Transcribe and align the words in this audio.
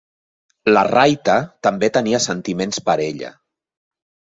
La 0.73 0.83
Raita 0.87 1.37
també 1.69 1.93
tenia 2.01 2.25
sentiments 2.31 2.85
per 2.91 3.01
ella. 3.09 3.35